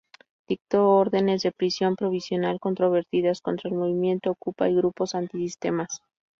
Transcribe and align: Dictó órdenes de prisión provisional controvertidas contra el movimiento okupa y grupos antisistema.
Dictó 0.47 0.89
órdenes 0.89 1.43
de 1.43 1.51
prisión 1.51 1.95
provisional 1.95 2.59
controvertidas 2.59 3.39
contra 3.39 3.69
el 3.69 3.75
movimiento 3.77 4.31
okupa 4.31 4.67
y 4.67 4.73
grupos 4.73 5.13
antisistema. 5.13 5.87